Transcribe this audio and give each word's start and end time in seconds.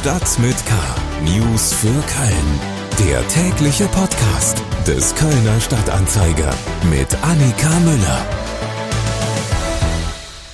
Stadt 0.00 0.38
mit 0.38 0.56
K. 0.64 0.74
News 1.24 1.74
für 1.74 1.88
Köln. 1.88 2.60
Der 3.06 3.28
tägliche 3.28 3.84
Podcast 3.88 4.62
des 4.86 5.14
Kölner 5.14 5.60
Stadtanzeiger 5.60 6.54
mit 6.88 7.14
Annika 7.22 7.68
Müller. 7.80 8.26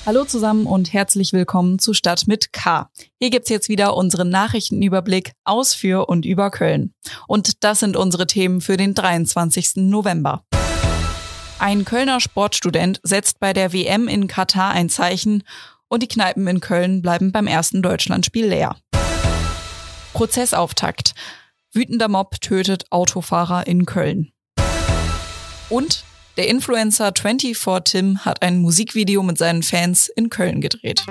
Hallo 0.04 0.24
zusammen 0.24 0.66
und 0.66 0.92
herzlich 0.92 1.32
willkommen 1.32 1.78
zu 1.78 1.94
Stadt 1.94 2.26
mit 2.26 2.52
K. 2.52 2.90
Hier 3.20 3.30
gibt's 3.30 3.48
jetzt 3.48 3.68
wieder 3.68 3.96
unseren 3.96 4.30
Nachrichtenüberblick 4.30 5.30
aus 5.44 5.74
für 5.74 6.06
und 6.08 6.26
über 6.26 6.50
Köln. 6.50 6.92
Und 7.28 7.62
das 7.62 7.78
sind 7.78 7.96
unsere 7.96 8.26
Themen 8.26 8.60
für 8.60 8.76
den 8.76 8.94
23. 8.94 9.76
November. 9.76 10.42
Ein 11.60 11.84
Kölner 11.84 12.18
Sportstudent 12.18 12.98
setzt 13.04 13.38
bei 13.38 13.52
der 13.52 13.72
WM 13.72 14.08
in 14.08 14.26
Katar 14.26 14.72
ein 14.72 14.88
Zeichen 14.88 15.44
und 15.88 16.02
die 16.02 16.08
Kneipen 16.08 16.48
in 16.48 16.58
Köln 16.58 17.00
bleiben 17.00 17.30
beim 17.30 17.46
ersten 17.46 17.80
Deutschlandspiel 17.80 18.46
leer. 18.46 18.74
Prozessauftakt. 20.16 21.14
Wütender 21.74 22.08
Mob 22.08 22.40
tötet 22.40 22.90
Autofahrer 22.90 23.66
in 23.66 23.84
Köln. 23.84 24.32
Und 25.68 26.04
der 26.38 26.48
Influencer 26.48 27.12
24 27.14 27.82
Tim 27.84 28.24
hat 28.24 28.40
ein 28.40 28.56
Musikvideo 28.56 29.22
mit 29.22 29.36
seinen 29.36 29.62
Fans 29.62 30.08
in 30.08 30.30
Köln 30.30 30.62
gedreht. 30.62 31.04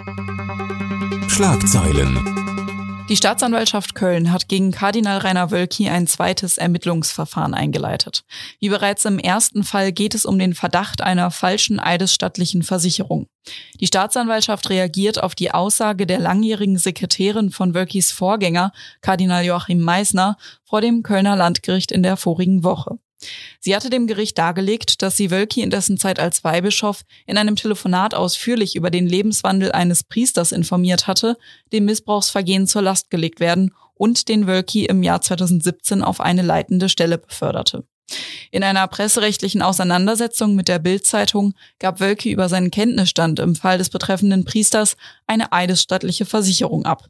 Schlagzeilen. 1.27 2.64
Die 3.07 3.15
Staatsanwaltschaft 3.15 3.93
Köln 3.93 4.31
hat 4.31 4.47
gegen 4.47 4.71
Kardinal 4.71 5.19
Rainer 5.19 5.51
Wölki 5.51 5.89
ein 5.89 6.07
zweites 6.07 6.57
Ermittlungsverfahren 6.57 7.53
eingeleitet. 7.53 8.23
Wie 8.59 8.69
bereits 8.69 9.05
im 9.05 9.19
ersten 9.19 9.63
Fall 9.63 9.91
geht 9.91 10.15
es 10.15 10.25
um 10.25 10.39
den 10.39 10.55
Verdacht 10.55 11.01
einer 11.01 11.29
falschen 11.29 11.79
eidesstattlichen 11.79 12.63
Versicherung. 12.63 13.27
Die 13.79 13.85
Staatsanwaltschaft 13.85 14.71
reagiert 14.71 15.21
auf 15.21 15.35
die 15.35 15.51
Aussage 15.51 16.07
der 16.07 16.17
langjährigen 16.17 16.79
Sekretärin 16.79 17.51
von 17.51 17.75
Wölkis 17.75 18.11
Vorgänger, 18.11 18.71
Kardinal 19.01 19.45
Joachim 19.45 19.81
Meissner, 19.81 20.35
vor 20.63 20.81
dem 20.81 21.03
Kölner 21.03 21.35
Landgericht 21.35 21.91
in 21.91 22.01
der 22.01 22.17
vorigen 22.17 22.63
Woche. 22.63 22.97
Sie 23.59 23.75
hatte 23.75 23.89
dem 23.89 24.07
Gericht 24.07 24.37
dargelegt, 24.37 25.01
dass 25.01 25.17
sie 25.17 25.31
Wölki 25.31 25.61
in 25.61 25.69
dessen 25.69 25.97
Zeit 25.97 26.19
als 26.19 26.43
Weihbischof 26.43 27.01
in 27.25 27.37
einem 27.37 27.55
Telefonat 27.55 28.13
ausführlich 28.13 28.75
über 28.75 28.91
den 28.91 29.07
Lebenswandel 29.07 29.71
eines 29.71 30.03
Priesters 30.03 30.51
informiert 30.51 31.07
hatte, 31.07 31.37
dem 31.71 31.85
Missbrauchsvergehen 31.85 32.67
zur 32.67 32.81
Last 32.81 33.09
gelegt 33.09 33.39
werden 33.39 33.73
und 33.93 34.27
den 34.27 34.47
Wölki 34.47 34.85
im 34.85 35.03
Jahr 35.03 35.21
2017 35.21 36.03
auf 36.03 36.19
eine 36.19 36.41
leitende 36.41 36.89
Stelle 36.89 37.17
beförderte. 37.17 37.85
In 38.51 38.63
einer 38.63 38.87
presserechtlichen 38.87 39.61
Auseinandersetzung 39.61 40.55
mit 40.55 40.67
der 40.67 40.79
Bild-Zeitung 40.79 41.53
gab 41.79 41.99
Wölki 41.99 42.31
über 42.31 42.49
seinen 42.49 42.69
Kenntnisstand 42.69 43.39
im 43.39 43.55
Fall 43.55 43.79
des 43.79 43.89
betreffenden 43.89 44.45
Priesters 44.45 44.95
eine 45.25 45.51
eidesstattliche 45.51 46.25
Versicherung 46.25 46.85
ab. 46.85 47.09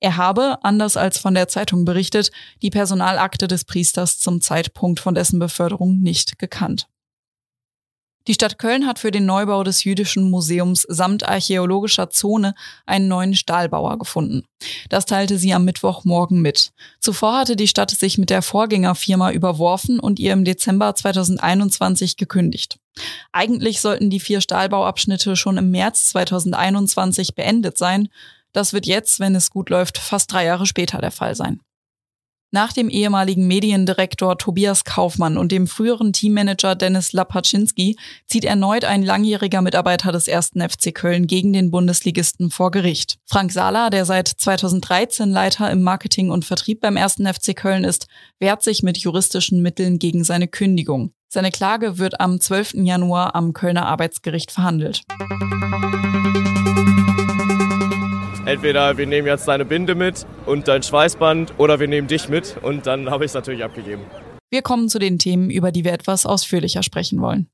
Er 0.00 0.16
habe, 0.16 0.58
anders 0.62 0.96
als 0.96 1.18
von 1.18 1.34
der 1.34 1.48
Zeitung 1.48 1.84
berichtet, 1.84 2.30
die 2.62 2.70
Personalakte 2.70 3.48
des 3.48 3.64
Priesters 3.64 4.18
zum 4.18 4.40
Zeitpunkt 4.40 5.00
von 5.00 5.14
dessen 5.14 5.38
Beförderung 5.38 6.00
nicht 6.00 6.38
gekannt. 6.38 6.86
Die 8.26 8.34
Stadt 8.34 8.58
Köln 8.58 8.86
hat 8.86 8.98
für 8.98 9.10
den 9.10 9.24
Neubau 9.24 9.64
des 9.64 9.82
Jüdischen 9.82 10.30
Museums 10.30 10.82
samt 10.88 11.26
archäologischer 11.26 12.10
Zone 12.10 12.54
einen 12.84 13.08
neuen 13.08 13.34
Stahlbauer 13.34 13.98
gefunden. 13.98 14.44
Das 14.90 15.06
teilte 15.06 15.38
sie 15.38 15.54
am 15.54 15.64
Mittwochmorgen 15.64 16.42
mit. 16.42 16.72
Zuvor 17.00 17.38
hatte 17.38 17.56
die 17.56 17.66
Stadt 17.66 17.90
sich 17.90 18.18
mit 18.18 18.28
der 18.28 18.42
Vorgängerfirma 18.42 19.32
überworfen 19.32 19.98
und 19.98 20.18
ihr 20.18 20.34
im 20.34 20.44
Dezember 20.44 20.94
2021 20.94 22.18
gekündigt. 22.18 22.78
Eigentlich 23.32 23.80
sollten 23.80 24.10
die 24.10 24.20
vier 24.20 24.42
Stahlbauabschnitte 24.42 25.34
schon 25.34 25.56
im 25.56 25.70
März 25.70 26.10
2021 26.10 27.34
beendet 27.34 27.78
sein, 27.78 28.10
das 28.52 28.72
wird 28.72 28.86
jetzt, 28.86 29.20
wenn 29.20 29.34
es 29.34 29.50
gut 29.50 29.70
läuft, 29.70 29.98
fast 29.98 30.32
drei 30.32 30.44
Jahre 30.44 30.66
später 30.66 30.98
der 30.98 31.10
Fall 31.10 31.34
sein. 31.34 31.60
Nach 32.52 32.72
dem 32.72 32.88
ehemaligen 32.88 33.46
Mediendirektor 33.46 34.36
Tobias 34.36 34.84
Kaufmann 34.84 35.38
und 35.38 35.52
dem 35.52 35.68
früheren 35.68 36.12
Teammanager 36.12 36.74
Dennis 36.74 37.12
Lapaczynski 37.12 37.96
zieht 38.26 38.44
erneut 38.44 38.84
ein 38.84 39.04
langjähriger 39.04 39.62
Mitarbeiter 39.62 40.10
des 40.10 40.26
ersten 40.26 40.60
FC 40.60 40.92
Köln 40.92 41.28
gegen 41.28 41.52
den 41.52 41.70
Bundesligisten 41.70 42.50
vor 42.50 42.72
Gericht. 42.72 43.18
Frank 43.24 43.52
Sala, 43.52 43.88
der 43.88 44.04
seit 44.04 44.26
2013 44.26 45.30
Leiter 45.30 45.70
im 45.70 45.82
Marketing 45.82 46.30
und 46.30 46.44
Vertrieb 46.44 46.80
beim 46.80 46.96
ersten 46.96 47.32
FC 47.32 47.54
Köln 47.54 47.84
ist, 47.84 48.08
wehrt 48.40 48.64
sich 48.64 48.82
mit 48.82 48.98
juristischen 48.98 49.62
Mitteln 49.62 50.00
gegen 50.00 50.24
seine 50.24 50.48
Kündigung. 50.48 51.12
Seine 51.28 51.52
Klage 51.52 51.98
wird 51.98 52.20
am 52.20 52.40
12. 52.40 52.74
Januar 52.82 53.36
am 53.36 53.52
Kölner 53.52 53.86
Arbeitsgericht 53.86 54.50
verhandelt. 54.50 55.02
Entweder 58.46 58.96
wir 58.96 59.06
nehmen 59.06 59.26
jetzt 59.26 59.46
deine 59.48 59.64
Binde 59.64 59.94
mit 59.94 60.26
und 60.46 60.68
dein 60.68 60.82
Schweißband 60.82 61.54
oder 61.58 61.80
wir 61.80 61.88
nehmen 61.88 62.08
dich 62.08 62.28
mit 62.28 62.56
und 62.62 62.86
dann 62.86 63.10
habe 63.10 63.24
ich 63.24 63.30
es 63.30 63.34
natürlich 63.34 63.64
abgegeben. 63.64 64.02
Wir 64.50 64.62
kommen 64.62 64.88
zu 64.88 64.98
den 64.98 65.18
Themen, 65.18 65.50
über 65.50 65.70
die 65.72 65.84
wir 65.84 65.92
etwas 65.92 66.26
ausführlicher 66.26 66.82
sprechen 66.82 67.20
wollen. 67.20 67.48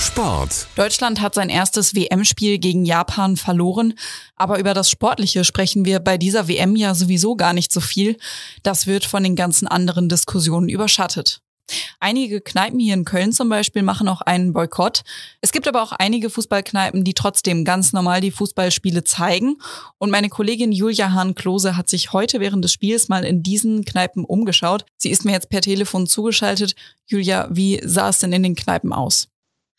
Sport. 0.00 0.68
Deutschland 0.76 1.20
hat 1.20 1.34
sein 1.34 1.48
erstes 1.48 1.94
WM-Spiel 1.94 2.58
gegen 2.58 2.84
Japan 2.84 3.36
verloren, 3.36 3.94
aber 4.36 4.60
über 4.60 4.72
das 4.72 4.90
Sportliche 4.90 5.42
sprechen 5.42 5.84
wir 5.84 5.98
bei 5.98 6.18
dieser 6.18 6.46
WM 6.46 6.76
ja 6.76 6.94
sowieso 6.94 7.34
gar 7.34 7.52
nicht 7.52 7.72
so 7.72 7.80
viel. 7.80 8.16
Das 8.62 8.86
wird 8.86 9.04
von 9.04 9.24
den 9.24 9.34
ganzen 9.34 9.66
anderen 9.66 10.08
Diskussionen 10.08 10.68
überschattet. 10.68 11.40
Einige 12.00 12.40
Kneipen 12.40 12.78
hier 12.78 12.94
in 12.94 13.04
Köln 13.04 13.32
zum 13.32 13.48
Beispiel 13.48 13.82
machen 13.82 14.08
auch 14.08 14.20
einen 14.20 14.52
Boykott. 14.52 15.02
Es 15.40 15.52
gibt 15.52 15.68
aber 15.68 15.82
auch 15.82 15.92
einige 15.92 16.30
Fußballkneipen, 16.30 17.04
die 17.04 17.14
trotzdem 17.14 17.64
ganz 17.64 17.92
normal 17.92 18.20
die 18.20 18.30
Fußballspiele 18.30 19.04
zeigen. 19.04 19.56
Und 19.98 20.10
meine 20.10 20.28
Kollegin 20.28 20.72
Julia 20.72 21.12
Hahn-Klose 21.12 21.76
hat 21.76 21.88
sich 21.88 22.12
heute 22.12 22.40
während 22.40 22.64
des 22.64 22.72
Spiels 22.72 23.08
mal 23.08 23.24
in 23.24 23.42
diesen 23.42 23.84
Kneipen 23.84 24.24
umgeschaut. 24.24 24.84
Sie 24.96 25.10
ist 25.10 25.24
mir 25.24 25.32
jetzt 25.32 25.50
per 25.50 25.60
Telefon 25.60 26.06
zugeschaltet. 26.06 26.74
Julia, 27.06 27.48
wie 27.50 27.80
sah 27.84 28.10
es 28.10 28.18
denn 28.18 28.32
in 28.32 28.42
den 28.42 28.54
Kneipen 28.54 28.92
aus? 28.92 29.28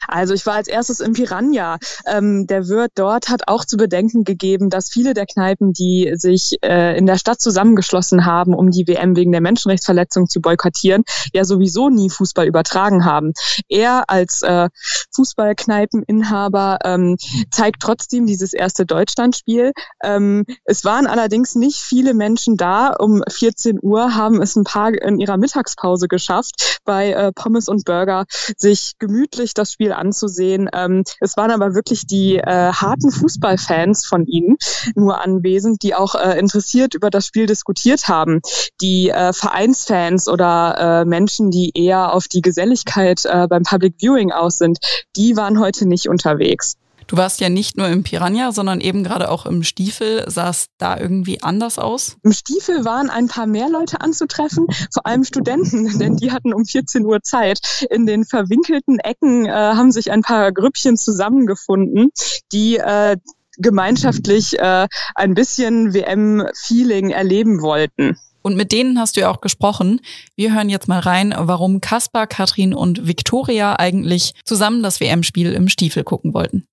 Also 0.07 0.33
ich 0.33 0.45
war 0.45 0.55
als 0.55 0.67
erstes 0.67 0.99
im 0.99 1.13
Piranha. 1.13 1.77
Ähm, 2.05 2.47
der 2.47 2.67
Wirt 2.67 2.91
dort 2.95 3.29
hat 3.29 3.47
auch 3.47 3.65
zu 3.65 3.77
bedenken 3.77 4.23
gegeben, 4.23 4.69
dass 4.69 4.89
viele 4.89 5.13
der 5.13 5.25
Kneipen, 5.25 5.73
die 5.73 6.11
sich 6.15 6.57
äh, 6.63 6.97
in 6.97 7.05
der 7.05 7.17
Stadt 7.17 7.41
zusammengeschlossen 7.41 8.25
haben, 8.25 8.53
um 8.53 8.71
die 8.71 8.87
WM 8.87 9.15
wegen 9.15 9.31
der 9.31 9.41
Menschenrechtsverletzung 9.41 10.27
zu 10.27 10.41
boykottieren, 10.41 11.03
ja 11.33 11.43
sowieso 11.43 11.89
nie 11.89 12.09
Fußball 12.09 12.47
übertragen 12.47 13.05
haben. 13.05 13.33
Er 13.67 14.09
als 14.09 14.41
äh, 14.41 14.69
Fußballkneipeninhaber 15.15 16.79
ähm, 16.83 17.17
zeigt 17.51 17.81
trotzdem 17.81 18.25
dieses 18.25 18.53
erste 18.53 18.85
Deutschlandspiel. 18.85 19.73
Ähm, 20.03 20.45
es 20.65 20.85
waren 20.85 21.07
allerdings 21.07 21.55
nicht 21.55 21.77
viele 21.77 22.13
Menschen 22.13 22.57
da. 22.57 22.93
Um 22.97 23.23
14 23.29 23.79
Uhr 23.81 24.15
haben 24.15 24.41
es 24.41 24.55
ein 24.55 24.63
paar 24.63 24.93
in 24.93 25.19
ihrer 25.19 25.37
Mittagspause 25.37 26.07
geschafft, 26.07 26.79
bei 26.85 27.11
äh, 27.11 27.31
Pommes 27.33 27.67
und 27.67 27.85
Burger 27.85 28.25
sich 28.57 28.93
gemütlich 28.99 29.53
das 29.53 29.71
Spiel 29.71 29.88
anzusehen. 29.91 30.69
Ähm, 30.73 31.03
es 31.19 31.37
waren 31.37 31.51
aber 31.51 31.75
wirklich 31.75 32.07
die 32.07 32.37
äh, 32.37 32.71
harten 32.71 33.11
Fußballfans 33.11 34.05
von 34.05 34.25
ihnen 34.25 34.57
nur 34.95 35.23
anwesend, 35.23 35.83
die 35.83 35.95
auch 35.95 36.15
äh, 36.15 36.39
interessiert 36.39 36.93
über 36.93 37.09
das 37.09 37.25
Spiel 37.25 37.45
diskutiert 37.45 38.07
haben. 38.07 38.41
Die 38.81 39.09
äh, 39.09 39.33
Vereinsfans 39.33 40.27
oder 40.27 41.01
äh, 41.01 41.05
Menschen, 41.05 41.51
die 41.51 41.71
eher 41.73 42.13
auf 42.13 42.27
die 42.27 42.41
Geselligkeit 42.41 43.25
äh, 43.25 43.47
beim 43.47 43.63
Public 43.63 43.95
Viewing 43.99 44.31
aus 44.31 44.57
sind, 44.57 44.79
die 45.15 45.37
waren 45.37 45.59
heute 45.59 45.87
nicht 45.87 46.09
unterwegs. 46.09 46.75
Du 47.09 47.17
warst 47.17 47.41
ja 47.41 47.49
nicht 47.49 47.75
nur 47.75 47.87
im 47.87 48.03
Piranha, 48.03 48.51
sondern 48.51 48.81
eben 48.81 49.03
gerade 49.03 49.31
auch 49.31 49.47
im 49.47 49.63
Stiefel. 49.63 50.23
Sah 50.27 50.51
es 50.51 50.67
da 50.77 50.95
irgendwie 50.95 51.41
anders 51.41 51.79
aus? 51.79 52.17
Im 52.21 52.31
Stiefel 52.31 52.85
waren 52.85 53.09
ein 53.09 53.27
paar 53.27 53.47
mehr 53.47 53.67
Leute 53.67 53.99
anzutreffen, 54.01 54.67
vor 54.93 55.07
allem 55.07 55.23
Studenten, 55.23 55.97
denn 55.99 56.17
die 56.17 56.31
hatten 56.31 56.53
um 56.53 56.65
14 56.65 57.03
Uhr 57.03 57.23
Zeit. 57.23 57.87
In 57.89 58.05
den 58.05 58.25
verwinkelten 58.25 58.99
Ecken 58.99 59.47
äh, 59.47 59.49
haben 59.49 59.91
sich 59.91 60.11
ein 60.11 60.21
paar 60.21 60.51
Grüppchen 60.51 60.97
zusammengefunden, 60.97 62.11
die 62.51 62.77
äh, 62.77 63.17
gemeinschaftlich 63.57 64.59
äh, 64.59 64.87
ein 65.15 65.33
bisschen 65.33 65.95
WM-Feeling 65.95 67.09
erleben 67.09 67.63
wollten. 67.63 68.17
Und 68.43 68.55
mit 68.55 68.71
denen 68.71 68.99
hast 68.99 69.17
du 69.17 69.21
ja 69.21 69.31
auch 69.31 69.41
gesprochen. 69.41 69.99
Wir 70.35 70.53
hören 70.53 70.69
jetzt 70.69 70.87
mal 70.87 70.99
rein, 70.99 71.33
warum 71.35 71.81
Kaspar, 71.81 72.27
Katrin 72.27 72.75
und 72.75 73.07
Viktoria 73.07 73.77
eigentlich 73.79 74.35
zusammen 74.45 74.83
das 74.83 74.99
WM-Spiel 74.99 75.53
im 75.53 75.69
Stiefel 75.69 76.03
gucken 76.03 76.35
wollten. 76.35 76.65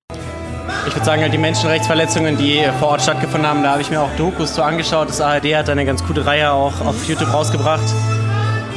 Ich 0.87 0.95
würde 0.95 1.05
sagen, 1.05 1.23
halt 1.23 1.33
die 1.33 1.39
Menschenrechtsverletzungen, 1.39 2.37
die 2.39 2.65
vor 2.79 2.89
Ort 2.89 3.03
stattgefunden 3.03 3.49
haben, 3.49 3.63
da 3.63 3.73
habe 3.73 3.83
ich 3.83 3.91
mir 3.91 4.01
auch 4.01 4.11
Dokus 4.17 4.55
zu 4.55 4.63
angeschaut. 4.63 5.09
Das 5.09 5.21
ARD 5.21 5.57
hat 5.57 5.69
eine 5.69 5.85
ganz 5.85 6.05
gute 6.05 6.25
Reihe 6.25 6.53
auch 6.53 6.81
auf 6.81 7.09
YouTube 7.09 7.33
rausgebracht. 7.33 7.83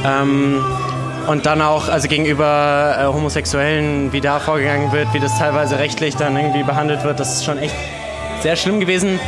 Ähm, 0.04 0.64
und 1.28 1.46
dann 1.46 1.62
auch 1.62 1.88
also 1.88 2.08
gegenüber 2.08 2.98
äh, 3.00 3.06
Homosexuellen, 3.06 4.12
wie 4.12 4.22
da 4.22 4.40
vorgegangen 4.40 4.92
wird, 4.92 5.14
wie 5.14 5.20
das 5.20 5.38
teilweise 5.38 5.78
rechtlich 5.78 6.16
dann 6.16 6.36
irgendwie 6.36 6.64
behandelt 6.64 7.04
wird, 7.04 7.20
das 7.20 7.34
ist 7.34 7.46
schon 7.46 7.60
echt 7.60 7.76
sehr 8.42 8.56
schlimm 8.56 8.80
gewesen. 8.80 9.20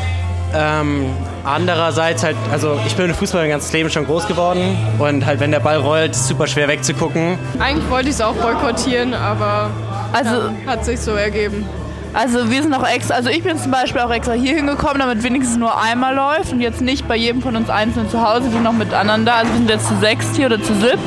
Ähm, 0.54 1.06
andererseits 1.46 2.24
halt, 2.24 2.36
also 2.52 2.80
ich 2.88 2.96
bin 2.96 3.08
mit 3.08 3.16
Fußball 3.16 3.42
mein 3.42 3.52
ganzes 3.52 3.72
Leben 3.72 3.90
schon 3.90 4.06
groß 4.06 4.28
geworden 4.28 4.76
und 4.98 5.26
halt 5.26 5.40
wenn 5.40 5.52
der 5.52 5.60
Ball 5.60 5.78
rollt, 5.78 6.12
ist 6.12 6.28
super 6.28 6.48
schwer 6.48 6.68
wegzugucken. 6.68 7.38
Eigentlich 7.60 7.90
wollte 7.90 8.10
ich 8.10 8.16
es 8.16 8.22
auch 8.22 8.34
boykottieren, 8.34 9.14
aber 9.14 9.70
also 10.12 10.36
ja, 10.36 10.52
hat 10.66 10.84
sich 10.84 11.00
so 11.00 11.12
ergeben. 11.12 11.66
Also 12.14 12.52
wir 12.52 12.62
sind 12.62 12.74
auch 12.74 12.88
extra, 12.88 13.16
also 13.16 13.30
ich 13.30 13.42
bin 13.42 13.58
zum 13.58 13.72
Beispiel 13.72 14.02
auch 14.02 14.12
extra 14.12 14.34
hier 14.34 14.56
hingekommen, 14.56 15.00
damit 15.00 15.24
wenigstens 15.24 15.58
nur 15.58 15.82
einmal 15.82 16.14
läuft 16.14 16.52
und 16.52 16.60
jetzt 16.60 16.82
nicht 16.82 17.08
bei 17.08 17.16
jedem 17.16 17.42
von 17.42 17.56
uns 17.56 17.70
einzeln 17.70 18.10
zu 18.10 18.22
Hause, 18.22 18.46
wir 18.46 18.52
sind 18.52 18.64
noch 18.64 18.74
mit 18.74 18.94
anderen 18.94 19.26
da. 19.26 19.36
Also 19.36 19.52
wir 19.52 19.58
sind 19.58 19.70
jetzt 19.70 19.88
zu 19.88 19.96
sechs 20.00 20.36
hier 20.36 20.48
oder 20.48 20.62
zu 20.62 20.74
sieb. 20.76 21.00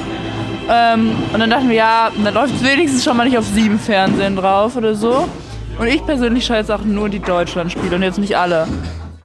Ähm, 0.71 1.15
und 1.33 1.41
dann 1.41 1.51
dachten 1.51 1.69
wir, 1.69 1.77
ja, 1.77 2.11
dann 2.23 2.33
läuft 2.33 2.55
es 2.55 2.65
wenigstens 2.65 3.05
schon 3.05 3.17
mal 3.19 3.25
nicht 3.25 3.37
auf 3.37 3.45
sieben 3.45 3.79
Fernsehen 3.79 4.35
drauf 4.37 4.77
oder 4.77 4.95
so. 4.95 5.29
Und 5.79 5.89
ich 5.89 6.05
persönlich 6.07 6.47
schaue 6.47 6.59
jetzt 6.59 6.71
auch 6.71 6.85
nur 6.85 7.11
die 7.11 7.19
Deutschlandspiele 7.19 7.97
und 7.97 8.03
jetzt 8.03 8.19
nicht 8.19 8.37
alle. 8.37 8.67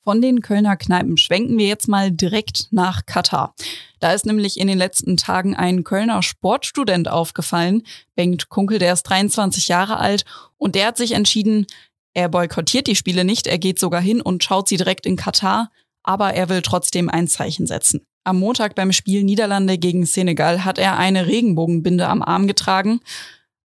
Von 0.03 0.21
den 0.21 0.41
Kölner 0.41 0.77
Kneipen 0.77 1.17
schwenken 1.17 1.57
wir 1.57 1.67
jetzt 1.67 1.87
mal 1.87 2.11
direkt 2.11 2.67
nach 2.71 3.05
Katar. 3.05 3.53
Da 3.99 4.13
ist 4.13 4.25
nämlich 4.25 4.59
in 4.59 4.67
den 4.67 4.77
letzten 4.77 5.17
Tagen 5.17 5.55
ein 5.55 5.83
Kölner 5.83 6.23
Sportstudent 6.23 7.09
aufgefallen, 7.09 7.83
Bengt 8.15 8.49
Kunkel, 8.49 8.79
der 8.79 8.93
ist 8.93 9.03
23 9.03 9.67
Jahre 9.67 9.97
alt 9.97 10.25
und 10.57 10.75
der 10.75 10.87
hat 10.87 10.97
sich 10.97 11.11
entschieden, 11.11 11.67
er 12.13 12.29
boykottiert 12.29 12.87
die 12.87 12.95
Spiele 12.95 13.23
nicht, 13.23 13.47
er 13.47 13.59
geht 13.59 13.79
sogar 13.79 14.01
hin 14.01 14.21
und 14.21 14.43
schaut 14.43 14.67
sie 14.67 14.77
direkt 14.77 15.05
in 15.05 15.15
Katar, 15.15 15.71
aber 16.03 16.33
er 16.33 16.49
will 16.49 16.61
trotzdem 16.61 17.09
ein 17.09 17.27
Zeichen 17.27 17.67
setzen. 17.67 18.05
Am 18.23 18.39
Montag 18.39 18.75
beim 18.75 18.91
Spiel 18.91 19.23
Niederlande 19.23 19.77
gegen 19.77 20.05
Senegal 20.05 20.65
hat 20.65 20.77
er 20.77 20.97
eine 20.97 21.27
Regenbogenbinde 21.27 22.07
am 22.07 22.21
Arm 22.21 22.47
getragen, 22.47 23.01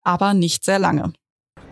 aber 0.04 0.34
nicht 0.34 0.64
sehr 0.64 0.80
lange. 0.80 1.14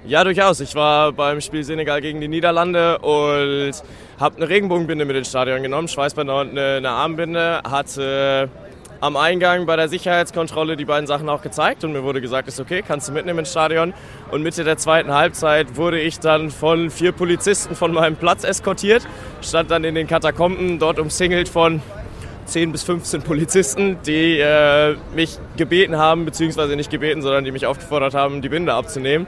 Ja, 0.03 0.23
durchaus. 0.23 0.59
Ich 0.61 0.73
war 0.73 1.11
beim 1.11 1.41
Spiel 1.41 1.63
Senegal 1.63 2.01
gegen 2.01 2.19
die 2.21 2.27
Niederlande 2.27 2.97
und 2.99 3.73
habe 4.19 4.37
eine 4.37 4.49
Regenbogenbinde 4.49 5.05
mit 5.05 5.15
ins 5.15 5.29
Stadion 5.29 5.61
genommen, 5.61 5.87
Schweißbänder 5.87 6.41
und 6.41 6.49
eine, 6.49 6.77
eine 6.77 6.89
Armbinde. 6.89 7.61
Hatte 7.63 8.49
am 8.99 9.15
Eingang 9.15 9.67
bei 9.67 9.75
der 9.75 9.89
Sicherheitskontrolle 9.89 10.75
die 10.75 10.85
beiden 10.85 11.05
Sachen 11.05 11.29
auch 11.29 11.43
gezeigt 11.43 11.83
und 11.83 11.93
mir 11.93 12.01
wurde 12.01 12.19
gesagt, 12.19 12.47
ist 12.47 12.59
okay, 12.59 12.83
kannst 12.85 13.09
du 13.09 13.11
mitnehmen 13.11 13.39
ins 13.39 13.51
Stadion. 13.51 13.93
Und 14.31 14.41
Mitte 14.41 14.63
der 14.63 14.77
zweiten 14.77 15.13
Halbzeit 15.13 15.77
wurde 15.77 15.99
ich 15.99 16.19
dann 16.19 16.49
von 16.49 16.89
vier 16.89 17.11
Polizisten 17.11 17.75
von 17.75 17.93
meinem 17.93 18.15
Platz 18.15 18.43
eskortiert, 18.43 19.07
stand 19.43 19.69
dann 19.69 19.83
in 19.83 19.93
den 19.93 20.07
Katakomben, 20.07 20.79
dort 20.79 20.97
umsingelt 20.97 21.47
von 21.47 21.79
10 22.45 22.71
bis 22.71 22.81
15 22.81 23.21
Polizisten, 23.21 23.99
die 24.03 24.39
äh, 24.39 24.95
mich 25.15 25.37
gebeten 25.57 25.97
haben, 25.97 26.25
beziehungsweise 26.25 26.75
nicht 26.75 26.89
gebeten, 26.89 27.21
sondern 27.21 27.45
die 27.45 27.51
mich 27.51 27.67
aufgefordert 27.67 28.15
haben, 28.15 28.41
die 28.41 28.49
Binde 28.49 28.73
abzunehmen 28.73 29.27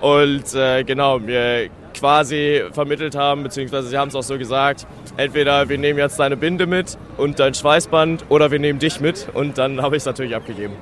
und 0.00 0.54
äh, 0.54 0.84
genau 0.84 1.18
mir 1.18 1.70
quasi 1.94 2.62
vermittelt 2.72 3.14
haben, 3.14 3.42
beziehungsweise 3.42 3.88
sie 3.88 3.96
haben 3.96 4.08
es 4.08 4.14
auch 4.14 4.22
so 4.22 4.36
gesagt, 4.36 4.86
entweder 5.16 5.68
wir 5.68 5.78
nehmen 5.78 5.98
jetzt 5.98 6.18
deine 6.18 6.36
Binde 6.36 6.66
mit 6.66 6.98
und 7.16 7.38
dein 7.38 7.54
Schweißband 7.54 8.26
oder 8.28 8.50
wir 8.50 8.58
nehmen 8.58 8.78
dich 8.78 9.00
mit 9.00 9.28
und 9.32 9.58
dann 9.58 9.80
habe 9.82 9.96
ich 9.96 10.02
es 10.02 10.06
natürlich 10.06 10.34
abgegeben. 10.34 10.74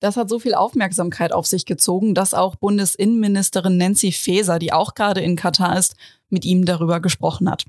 Das 0.00 0.16
hat 0.16 0.30
so 0.30 0.38
viel 0.38 0.54
Aufmerksamkeit 0.54 1.32
auf 1.32 1.46
sich 1.46 1.66
gezogen, 1.66 2.14
dass 2.14 2.32
auch 2.32 2.56
Bundesinnenministerin 2.56 3.76
Nancy 3.76 4.12
Faeser, 4.12 4.58
die 4.58 4.72
auch 4.72 4.94
gerade 4.94 5.20
in 5.20 5.36
Katar 5.36 5.78
ist, 5.78 5.94
mit 6.30 6.46
ihm 6.46 6.64
darüber 6.64 7.00
gesprochen 7.00 7.50
hat. 7.50 7.64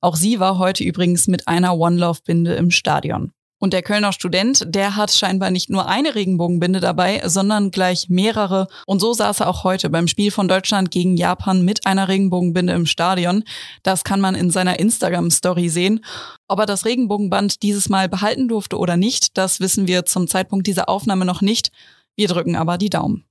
Auch 0.00 0.16
sie 0.16 0.40
war 0.40 0.58
heute 0.58 0.82
übrigens 0.82 1.28
mit 1.28 1.46
einer 1.46 1.76
One 1.78 1.96
Love 1.96 2.20
Binde 2.24 2.54
im 2.54 2.72
Stadion. 2.72 3.32
Und 3.66 3.72
der 3.72 3.82
Kölner 3.82 4.12
Student, 4.12 4.62
der 4.64 4.94
hat 4.94 5.10
scheinbar 5.10 5.50
nicht 5.50 5.70
nur 5.70 5.88
eine 5.88 6.14
Regenbogenbinde 6.14 6.78
dabei, 6.78 7.20
sondern 7.24 7.72
gleich 7.72 8.08
mehrere. 8.08 8.68
Und 8.86 9.00
so 9.00 9.12
saß 9.12 9.40
er 9.40 9.48
auch 9.48 9.64
heute 9.64 9.90
beim 9.90 10.06
Spiel 10.06 10.30
von 10.30 10.46
Deutschland 10.46 10.92
gegen 10.92 11.16
Japan 11.16 11.64
mit 11.64 11.84
einer 11.84 12.06
Regenbogenbinde 12.06 12.72
im 12.74 12.86
Stadion. 12.86 13.42
Das 13.82 14.04
kann 14.04 14.20
man 14.20 14.36
in 14.36 14.52
seiner 14.52 14.78
Instagram-Story 14.78 15.68
sehen. 15.68 16.04
Ob 16.46 16.60
er 16.60 16.66
das 16.66 16.84
Regenbogenband 16.84 17.64
dieses 17.64 17.88
Mal 17.88 18.08
behalten 18.08 18.46
durfte 18.46 18.78
oder 18.78 18.96
nicht, 18.96 19.36
das 19.36 19.58
wissen 19.58 19.88
wir 19.88 20.04
zum 20.04 20.28
Zeitpunkt 20.28 20.68
dieser 20.68 20.88
Aufnahme 20.88 21.24
noch 21.24 21.40
nicht. 21.40 21.72
Wir 22.14 22.28
drücken 22.28 22.54
aber 22.54 22.78
die 22.78 22.90
Daumen. 22.90 23.24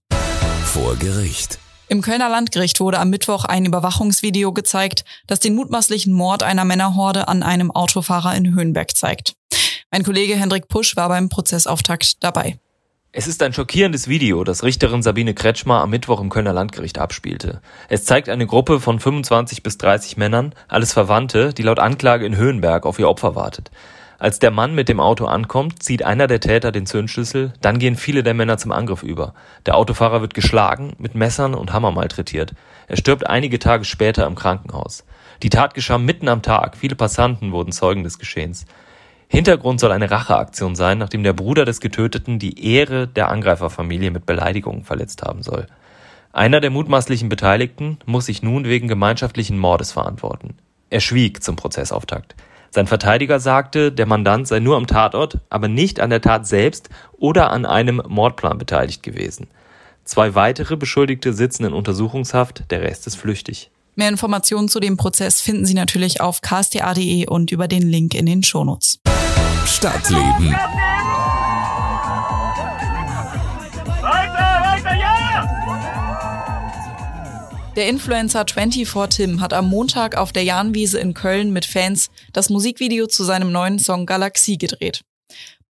Vor 0.65 0.97
Gericht. 0.97 1.59
Im 1.87 2.01
Kölner 2.01 2.27
Landgericht 2.27 2.81
wurde 2.81 2.99
am 2.99 3.09
Mittwoch 3.09 3.45
ein 3.45 3.63
Überwachungsvideo 3.63 4.51
gezeigt, 4.51 5.05
das 5.27 5.39
den 5.39 5.55
mutmaßlichen 5.55 6.11
Mord 6.11 6.43
einer 6.43 6.65
Männerhorde 6.65 7.29
an 7.29 7.41
einem 7.41 7.71
Autofahrer 7.71 8.35
in 8.35 8.53
Höhenberg 8.53 8.97
zeigt. 8.97 9.35
Mein 9.95 10.03
Kollege 10.03 10.35
Hendrik 10.35 10.67
Pusch 10.67 10.97
war 10.97 11.07
beim 11.07 11.29
Prozessauftakt 11.29 12.21
dabei. 12.21 12.59
Es 13.13 13.27
ist 13.27 13.41
ein 13.41 13.53
schockierendes 13.53 14.09
Video, 14.09 14.43
das 14.43 14.61
Richterin 14.63 15.01
Sabine 15.01 15.33
Kretschmer 15.33 15.79
am 15.79 15.89
Mittwoch 15.89 16.19
im 16.19 16.29
Kölner 16.29 16.51
Landgericht 16.51 16.97
abspielte. 16.97 17.61
Es 17.87 18.03
zeigt 18.03 18.27
eine 18.27 18.45
Gruppe 18.45 18.81
von 18.81 18.99
25 18.99 19.63
bis 19.63 19.77
30 19.77 20.17
Männern, 20.17 20.53
alles 20.67 20.91
Verwandte, 20.91 21.53
die 21.53 21.61
laut 21.61 21.79
Anklage 21.79 22.25
in 22.25 22.35
Höhenberg 22.35 22.85
auf 22.85 22.99
ihr 22.99 23.07
Opfer 23.07 23.35
wartet. 23.35 23.71
Als 24.19 24.39
der 24.39 24.51
Mann 24.51 24.75
mit 24.75 24.89
dem 24.89 24.99
Auto 24.99 25.27
ankommt, 25.27 25.81
zieht 25.81 26.03
einer 26.03 26.27
der 26.27 26.41
Täter 26.41 26.73
den 26.73 26.85
Zündschlüssel, 26.85 27.53
dann 27.61 27.79
gehen 27.79 27.95
viele 27.95 28.21
der 28.21 28.33
Männer 28.33 28.57
zum 28.57 28.73
Angriff 28.73 29.01
über. 29.01 29.33
Der 29.65 29.77
Autofahrer 29.77 30.19
wird 30.19 30.33
geschlagen, 30.33 30.91
mit 30.97 31.15
Messern 31.15 31.55
und 31.55 31.71
Hammer 31.71 31.91
malträtiert. 31.91 32.53
Er 32.89 32.97
stirbt 32.97 33.27
einige 33.27 33.59
Tage 33.59 33.85
später 33.85 34.27
im 34.27 34.35
Krankenhaus. 34.35 35.05
Die 35.41 35.49
Tat 35.49 35.73
geschah 35.73 35.97
mitten 35.99 36.27
am 36.27 36.41
Tag, 36.41 36.75
viele 36.75 36.97
Passanten 36.97 37.53
wurden 37.53 37.71
Zeugen 37.71 38.03
des 38.03 38.19
Geschehens. 38.19 38.65
Hintergrund 39.27 39.79
soll 39.79 39.91
eine 39.91 40.11
Racheaktion 40.11 40.75
sein, 40.75 40.97
nachdem 40.97 41.23
der 41.23 41.33
Bruder 41.33 41.65
des 41.65 41.79
Getöteten 41.79 42.39
die 42.39 42.73
Ehre 42.73 43.07
der 43.07 43.29
Angreiferfamilie 43.29 44.11
mit 44.11 44.25
Beleidigungen 44.25 44.83
verletzt 44.83 45.23
haben 45.23 45.41
soll. 45.43 45.67
Einer 46.31 46.59
der 46.59 46.69
mutmaßlichen 46.69 47.29
Beteiligten 47.29 47.97
muss 48.05 48.25
sich 48.25 48.43
nun 48.43 48.65
wegen 48.65 48.87
gemeinschaftlichen 48.87 49.57
Mordes 49.57 49.91
verantworten. 49.93 50.55
Er 50.89 50.99
schwieg 50.99 51.41
zum 51.43 51.55
Prozessauftakt. 51.55 52.35
Sein 52.69 52.87
Verteidiger 52.87 53.39
sagte, 53.39 53.91
der 53.91 54.05
Mandant 54.05 54.47
sei 54.47 54.59
nur 54.59 54.75
am 54.75 54.85
Tatort, 54.85 55.39
aber 55.49 55.69
nicht 55.69 56.01
an 56.01 56.09
der 56.09 56.21
Tat 56.21 56.45
selbst 56.45 56.89
oder 57.17 57.51
an 57.51 57.65
einem 57.65 58.01
Mordplan 58.05 58.57
beteiligt 58.57 59.01
gewesen. 59.01 59.47
Zwei 60.03 60.35
weitere 60.35 60.75
Beschuldigte 60.75 61.31
sitzen 61.31 61.63
in 61.63 61.73
Untersuchungshaft, 61.73 62.65
der 62.69 62.81
Rest 62.81 63.07
ist 63.07 63.15
flüchtig. 63.15 63.71
Mehr 63.95 64.09
Informationen 64.09 64.67
zu 64.67 64.81
dem 64.81 64.97
Prozess 64.97 65.39
finden 65.39 65.65
Sie 65.65 65.73
natürlich 65.73 66.19
auf 66.19 66.41
ksta.de 66.41 67.27
und 67.27 67.51
über 67.51 67.69
den 67.69 67.81
Link 67.81 68.13
in 68.13 68.25
den 68.25 68.43
Shownotes. 68.43 68.99
Stadtleben. 69.65 70.55
Der 77.75 77.89
Influencer 77.89 78.45
24 78.47 79.09
Tim 79.09 79.41
hat 79.41 79.53
am 79.53 79.67
Montag 79.67 80.17
auf 80.17 80.31
der 80.31 80.43
Jahnwiese 80.43 80.99
in 80.99 81.13
Köln 81.13 81.51
mit 81.51 81.65
Fans 81.65 82.09
das 82.31 82.49
Musikvideo 82.49 83.07
zu 83.07 83.23
seinem 83.23 83.51
neuen 83.51 83.79
Song 83.79 84.05
Galaxie 84.05 84.57
gedreht. 84.57 85.01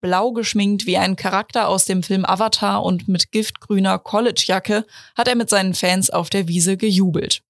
Blau 0.01 0.33
geschminkt 0.33 0.85
wie 0.85 0.97
ein 0.97 1.15
Charakter 1.15 1.69
aus 1.69 1.85
dem 1.85 2.03
Film 2.03 2.25
Avatar 2.25 2.83
und 2.83 3.07
mit 3.07 3.31
giftgrüner 3.31 3.97
Collegejacke 3.97 4.85
hat 5.15 5.27
er 5.27 5.35
mit 5.35 5.49
seinen 5.49 5.73
Fans 5.73 6.09
auf 6.09 6.29
der 6.29 6.47
Wiese 6.47 6.75
gejubelt. 6.75 7.44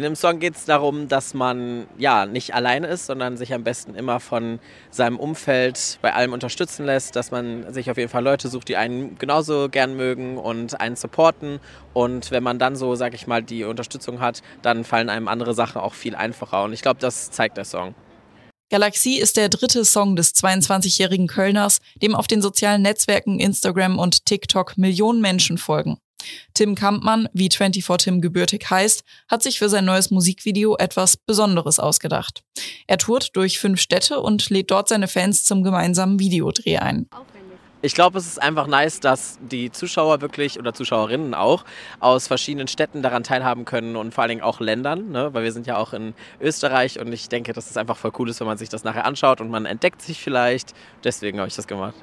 In 0.00 0.04
dem 0.04 0.16
Song 0.16 0.38
geht 0.38 0.56
es 0.56 0.64
darum, 0.64 1.08
dass 1.08 1.34
man 1.34 1.86
ja 1.98 2.24
nicht 2.24 2.54
alleine 2.54 2.86
ist, 2.86 3.04
sondern 3.04 3.36
sich 3.36 3.52
am 3.52 3.64
besten 3.64 3.94
immer 3.94 4.18
von 4.18 4.58
seinem 4.90 5.18
Umfeld 5.18 5.98
bei 6.00 6.14
allem 6.14 6.32
unterstützen 6.32 6.86
lässt, 6.86 7.16
dass 7.16 7.30
man 7.30 7.70
sich 7.74 7.90
auf 7.90 7.98
jeden 7.98 8.08
Fall 8.08 8.24
Leute 8.24 8.48
sucht, 8.48 8.68
die 8.70 8.78
einen 8.78 9.18
genauso 9.18 9.68
gern 9.68 9.98
mögen 9.98 10.38
und 10.38 10.80
einen 10.80 10.96
supporten. 10.96 11.60
Und 11.92 12.30
wenn 12.30 12.42
man 12.42 12.58
dann 12.58 12.76
so, 12.76 12.94
sag 12.94 13.12
ich 13.12 13.26
mal, 13.26 13.42
die 13.42 13.64
Unterstützung 13.64 14.20
hat, 14.20 14.40
dann 14.62 14.84
fallen 14.84 15.10
einem 15.10 15.28
andere 15.28 15.52
Sachen 15.52 15.82
auch 15.82 15.92
viel 15.92 16.14
einfacher. 16.14 16.64
Und 16.64 16.72
ich 16.72 16.80
glaube, 16.80 16.98
das 16.98 17.30
zeigt 17.30 17.58
der 17.58 17.66
Song. 17.66 17.94
Galaxie 18.70 19.18
ist 19.18 19.36
der 19.36 19.50
dritte 19.50 19.84
Song 19.84 20.16
des 20.16 20.34
22-jährigen 20.34 21.26
Kölners, 21.26 21.80
dem 22.00 22.14
auf 22.14 22.26
den 22.26 22.40
sozialen 22.40 22.80
Netzwerken 22.80 23.38
Instagram 23.38 23.98
und 23.98 24.24
TikTok 24.24 24.78
Millionen 24.78 25.20
Menschen 25.20 25.58
folgen. 25.58 25.98
Tim 26.54 26.74
Kampmann, 26.74 27.28
wie 27.32 27.48
24 27.50 28.04
Tim 28.04 28.20
gebürtig 28.20 28.70
heißt, 28.70 29.04
hat 29.28 29.42
sich 29.42 29.58
für 29.58 29.68
sein 29.68 29.84
neues 29.84 30.10
Musikvideo 30.10 30.76
etwas 30.76 31.16
Besonderes 31.16 31.78
ausgedacht. 31.78 32.42
Er 32.86 32.98
tourt 32.98 33.36
durch 33.36 33.58
fünf 33.58 33.80
Städte 33.80 34.20
und 34.20 34.48
lädt 34.50 34.70
dort 34.70 34.88
seine 34.88 35.08
Fans 35.08 35.44
zum 35.44 35.62
gemeinsamen 35.62 36.18
Videodreh 36.18 36.78
ein. 36.78 37.08
Ich 37.82 37.94
glaube, 37.94 38.18
es 38.18 38.26
ist 38.26 38.42
einfach 38.42 38.66
nice, 38.66 39.00
dass 39.00 39.38
die 39.40 39.70
Zuschauer 39.70 40.20
wirklich 40.20 40.58
oder 40.58 40.74
Zuschauerinnen 40.74 41.34
auch 41.34 41.64
aus 41.98 42.26
verschiedenen 42.26 42.68
Städten 42.68 43.00
daran 43.00 43.22
teilhaben 43.22 43.64
können 43.64 43.96
und 43.96 44.12
vor 44.12 44.22
allen 44.22 44.28
Dingen 44.28 44.42
auch 44.42 44.60
Ländern, 44.60 45.10
ne? 45.10 45.32
weil 45.32 45.44
wir 45.44 45.52
sind 45.52 45.66
ja 45.66 45.78
auch 45.78 45.94
in 45.94 46.12
Österreich 46.42 47.00
und 47.00 47.10
ich 47.10 47.30
denke, 47.30 47.54
dass 47.54 47.70
es 47.70 47.78
einfach 47.78 47.96
voll 47.96 48.12
cool 48.18 48.28
ist, 48.28 48.40
wenn 48.40 48.46
man 48.46 48.58
sich 48.58 48.68
das 48.68 48.84
nachher 48.84 49.06
anschaut 49.06 49.40
und 49.40 49.48
man 49.50 49.64
entdeckt 49.64 50.02
sich 50.02 50.20
vielleicht. 50.20 50.74
Deswegen 51.04 51.38
habe 51.38 51.48
ich 51.48 51.56
das 51.56 51.66
gemacht. 51.66 51.94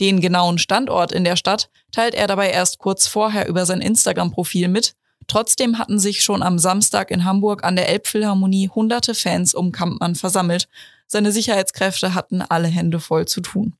Den 0.00 0.20
genauen 0.20 0.58
Standort 0.58 1.12
in 1.12 1.24
der 1.24 1.36
Stadt 1.36 1.70
teilt 1.92 2.14
er 2.14 2.26
dabei 2.26 2.50
erst 2.50 2.78
kurz 2.78 3.06
vorher 3.06 3.48
über 3.48 3.66
sein 3.66 3.80
Instagram-Profil 3.80 4.68
mit. 4.68 4.94
Trotzdem 5.26 5.78
hatten 5.78 5.98
sich 5.98 6.22
schon 6.22 6.42
am 6.42 6.58
Samstag 6.58 7.10
in 7.10 7.24
Hamburg 7.24 7.64
an 7.64 7.76
der 7.76 7.88
Elbphilharmonie 7.88 8.68
hunderte 8.68 9.14
Fans 9.14 9.54
um 9.54 9.72
Kampmann 9.72 10.14
versammelt. 10.14 10.68
Seine 11.08 11.32
Sicherheitskräfte 11.32 12.14
hatten 12.14 12.42
alle 12.42 12.68
Hände 12.68 13.00
voll 13.00 13.26
zu 13.26 13.40
tun. 13.40 13.74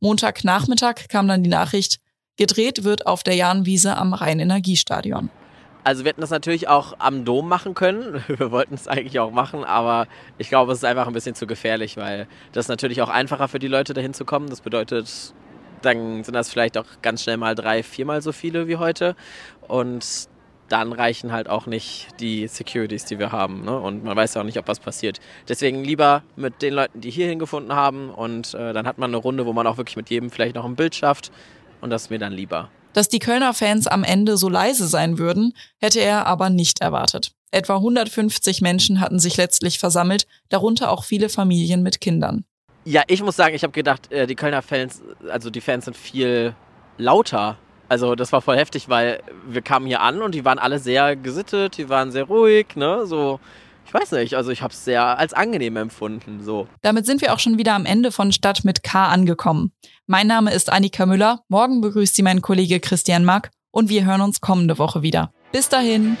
Montagnachmittag 0.00 1.08
kam 1.08 1.26
dann 1.26 1.42
die 1.42 1.50
Nachricht, 1.50 2.00
gedreht 2.36 2.84
wird 2.84 3.06
auf 3.06 3.22
der 3.22 3.34
Jahnwiese 3.34 3.96
am 3.96 4.12
Rhein-Energiestadion. 4.12 5.30
Also 5.84 6.04
wir 6.04 6.08
hätten 6.08 6.22
das 6.22 6.30
natürlich 6.30 6.66
auch 6.66 6.94
am 6.98 7.26
Dom 7.26 7.46
machen 7.46 7.74
können. 7.74 8.24
Wir 8.28 8.50
wollten 8.50 8.74
es 8.74 8.88
eigentlich 8.88 9.20
auch 9.20 9.30
machen, 9.30 9.64
aber 9.64 10.06
ich 10.38 10.48
glaube, 10.48 10.72
es 10.72 10.78
ist 10.78 10.84
einfach 10.84 11.06
ein 11.06 11.12
bisschen 11.12 11.34
zu 11.34 11.46
gefährlich, 11.46 11.98
weil 11.98 12.26
das 12.52 12.64
ist 12.64 12.68
natürlich 12.70 13.02
auch 13.02 13.10
einfacher 13.10 13.48
für 13.48 13.58
die 13.58 13.68
Leute 13.68 13.92
dahin 13.92 14.14
zu 14.14 14.24
kommen. 14.24 14.48
Das 14.48 14.62
bedeutet, 14.62 15.34
dann 15.82 16.24
sind 16.24 16.32
das 16.32 16.50
vielleicht 16.50 16.78
auch 16.78 16.86
ganz 17.02 17.22
schnell 17.22 17.36
mal 17.36 17.54
drei, 17.54 17.82
viermal 17.82 18.22
so 18.22 18.32
viele 18.32 18.66
wie 18.66 18.76
heute. 18.76 19.14
Und 19.68 20.28
dann 20.70 20.94
reichen 20.94 21.32
halt 21.32 21.50
auch 21.50 21.66
nicht 21.66 22.08
die 22.18 22.48
Securities, 22.48 23.04
die 23.04 23.18
wir 23.18 23.30
haben. 23.30 23.64
Ne? 23.66 23.78
Und 23.78 24.04
man 24.04 24.16
weiß 24.16 24.34
ja 24.34 24.40
auch 24.40 24.46
nicht, 24.46 24.58
ob 24.58 24.66
was 24.66 24.80
passiert. 24.80 25.20
Deswegen 25.48 25.84
lieber 25.84 26.22
mit 26.36 26.62
den 26.62 26.72
Leuten, 26.72 27.02
die 27.02 27.10
hierhin 27.10 27.38
gefunden 27.38 27.74
haben. 27.74 28.08
Und 28.08 28.54
äh, 28.54 28.72
dann 28.72 28.86
hat 28.86 28.96
man 28.96 29.10
eine 29.10 29.18
Runde, 29.18 29.44
wo 29.44 29.52
man 29.52 29.66
auch 29.66 29.76
wirklich 29.76 29.96
mit 29.96 30.08
jedem 30.08 30.30
vielleicht 30.30 30.54
noch 30.54 30.64
ein 30.64 30.76
Bild 30.76 30.94
schafft. 30.94 31.30
Und 31.82 31.90
das 31.90 32.04
ist 32.04 32.10
mir 32.10 32.18
dann 32.18 32.32
lieber. 32.32 32.70
Dass 32.94 33.10
die 33.10 33.18
Kölner 33.18 33.52
Fans 33.52 33.86
am 33.86 34.04
Ende 34.04 34.38
so 34.38 34.48
leise 34.48 34.86
sein 34.86 35.18
würden, 35.18 35.52
hätte 35.78 36.00
er 36.00 36.26
aber 36.26 36.48
nicht 36.48 36.80
erwartet. 36.80 37.32
Etwa 37.50 37.76
150 37.76 38.62
Menschen 38.62 39.00
hatten 39.00 39.18
sich 39.18 39.36
letztlich 39.36 39.78
versammelt, 39.78 40.26
darunter 40.48 40.90
auch 40.90 41.04
viele 41.04 41.28
Familien 41.28 41.82
mit 41.82 42.00
Kindern. 42.00 42.44
Ja, 42.84 43.02
ich 43.06 43.22
muss 43.22 43.36
sagen, 43.36 43.54
ich 43.54 43.62
habe 43.62 43.72
gedacht, 43.72 44.10
äh, 44.10 44.26
die 44.26 44.34
Kölner 44.34 44.62
Fans, 44.62 45.02
also 45.30 45.50
die 45.50 45.60
Fans 45.60 45.84
sind 45.84 45.96
viel 45.96 46.54
lauter 46.96 47.58
also 47.88 48.14
das 48.14 48.32
war 48.32 48.40
voll 48.40 48.56
heftig, 48.56 48.88
weil 48.88 49.22
wir 49.46 49.62
kamen 49.62 49.86
hier 49.86 50.00
an 50.00 50.22
und 50.22 50.34
die 50.34 50.44
waren 50.44 50.58
alle 50.58 50.78
sehr 50.78 51.16
gesittet, 51.16 51.76
die 51.76 51.88
waren 51.88 52.10
sehr 52.10 52.24
ruhig, 52.24 52.76
ne? 52.76 53.06
So, 53.06 53.40
ich 53.86 53.94
weiß 53.94 54.12
nicht, 54.12 54.34
also 54.34 54.50
ich 54.50 54.62
habe 54.62 54.72
es 54.72 54.84
sehr 54.84 55.18
als 55.18 55.32
angenehm 55.32 55.76
empfunden. 55.76 56.42
So. 56.42 56.68
Damit 56.82 57.06
sind 57.06 57.20
wir 57.20 57.32
auch 57.32 57.38
schon 57.38 57.58
wieder 57.58 57.74
am 57.74 57.86
Ende 57.86 58.12
von 58.12 58.32
Stadt 58.32 58.64
mit 58.64 58.82
K 58.82 59.06
angekommen. 59.06 59.72
Mein 60.06 60.26
Name 60.26 60.52
ist 60.52 60.70
Annika 60.70 61.06
Müller. 61.06 61.40
Morgen 61.48 61.80
begrüßt 61.80 62.14
Sie 62.14 62.22
mein 62.22 62.42
Kollege 62.42 62.80
Christian 62.80 63.24
Mack 63.24 63.50
und 63.70 63.88
wir 63.88 64.04
hören 64.04 64.20
uns 64.20 64.40
kommende 64.40 64.78
Woche 64.78 65.02
wieder. 65.02 65.32
Bis 65.52 65.68
dahin. 65.68 66.16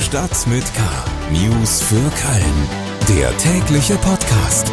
Stadt 0.00 0.46
mit 0.46 0.64
K. 0.74 0.82
News 1.30 1.82
für 1.82 1.94
Köln. 1.94 2.68
Der 3.08 3.36
tägliche 3.38 3.94
Podcast. 3.96 4.72